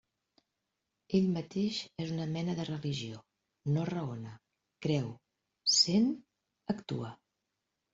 Ell 1.19 1.27
mateix 1.35 1.81
és 2.05 2.15
una 2.15 2.27
mena 2.33 2.57
de 2.61 2.67
religió; 2.71 3.21
no 3.77 3.87
raona, 3.93 4.35
creu, 4.89 5.17
sent, 5.81 6.13
actua. 6.79 7.17